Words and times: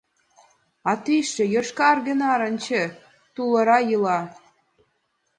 А 0.89 0.91
тӱсшӧ 1.03 1.43
йошкарге-нарынче, 1.53 2.83
тулорала 3.33 3.79
йӱла. 3.89 4.19